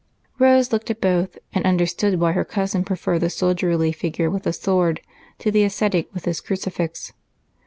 Rose 0.39 0.73
looked 0.73 0.89
at 0.89 0.99
both 0.99 1.37
and 1.53 1.63
understood 1.63 2.19
why 2.19 2.31
her 2.31 2.43
cousin 2.43 2.83
preferred 2.83 3.19
the 3.19 3.29
soldierly 3.29 3.91
figure 3.91 4.31
with 4.31 4.41
the 4.41 4.51
sword 4.51 4.99
to 5.37 5.51
the 5.51 5.63
ascetic 5.63 6.11
with 6.11 6.25
his 6.25 6.41
crucifix. 6.41 7.13